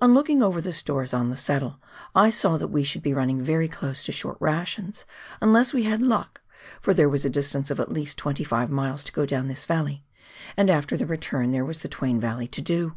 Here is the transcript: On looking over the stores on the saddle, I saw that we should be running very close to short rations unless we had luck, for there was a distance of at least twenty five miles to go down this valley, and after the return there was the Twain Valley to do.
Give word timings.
On 0.00 0.14
looking 0.14 0.44
over 0.44 0.60
the 0.60 0.72
stores 0.72 1.12
on 1.12 1.28
the 1.28 1.36
saddle, 1.36 1.80
I 2.14 2.30
saw 2.30 2.56
that 2.56 2.68
we 2.68 2.84
should 2.84 3.02
be 3.02 3.12
running 3.12 3.42
very 3.42 3.66
close 3.66 4.04
to 4.04 4.12
short 4.12 4.36
rations 4.38 5.04
unless 5.40 5.72
we 5.74 5.82
had 5.82 6.00
luck, 6.00 6.40
for 6.80 6.94
there 6.94 7.08
was 7.08 7.24
a 7.24 7.28
distance 7.30 7.68
of 7.68 7.80
at 7.80 7.90
least 7.90 8.16
twenty 8.16 8.44
five 8.44 8.70
miles 8.70 9.02
to 9.02 9.12
go 9.12 9.26
down 9.26 9.48
this 9.48 9.66
valley, 9.66 10.04
and 10.56 10.70
after 10.70 10.96
the 10.96 11.04
return 11.04 11.50
there 11.50 11.64
was 11.64 11.80
the 11.80 11.88
Twain 11.88 12.20
Valley 12.20 12.46
to 12.46 12.60
do. 12.62 12.96